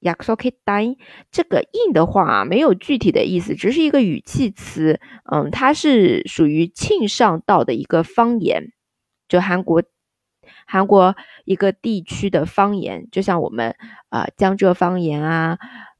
[0.00, 0.96] exokitai
[1.30, 4.98] 这个 in 的话没有具体的意思只是一个语气词
[5.30, 8.72] 嗯它是属于庆尚道的一个方言
[9.28, 9.84] 就韩国
[10.66, 13.76] 韩国一个地区的方言就像我们
[14.08, 15.58] 啊江浙方言啊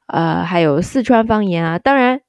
[0.09, 1.79] 呃还有四川方言啊。
[1.79, 2.21] 当然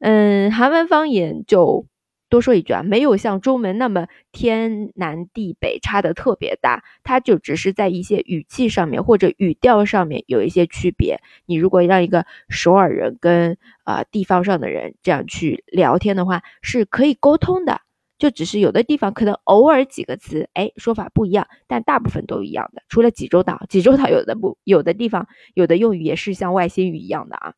[0.00, 1.86] 嗯韩文方言就
[2.32, 11.20] 多说一句啊，没有像中文那么天南地北差的特别大，它就只是在一些语气上面或者语调上面有一些区别。
[11.44, 17.82] 你如果让一个首尔人跟啊地方上的人这样去聊天的话，是可以沟通的。
[18.18, 22.80] 就只是有的地方可能偶尔几个词，哎，说法不一样，但大部分都一样的。
[22.88, 27.52] 除了济州岛，济州岛有的不有的地方有的用语也是像外星语一样的啊。